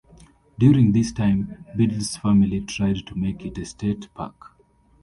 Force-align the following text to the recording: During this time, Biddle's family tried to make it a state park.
During 0.57 0.93
this 0.93 1.11
time, 1.11 1.63
Biddle's 1.77 2.17
family 2.17 2.61
tried 2.61 3.05
to 3.05 3.13
make 3.15 3.45
it 3.45 3.55
a 3.59 3.65
state 3.65 4.11
park. 4.15 4.57